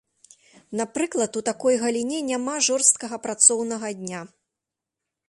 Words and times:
Напрыклад, 0.79 1.37
у 1.41 1.43
такой 1.49 1.75
галіне 1.83 2.19
няма 2.31 2.55
жорсткага 2.69 3.21
працоўнага 3.27 3.87
дня. 4.01 4.21